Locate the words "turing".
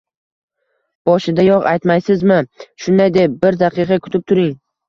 4.33-4.53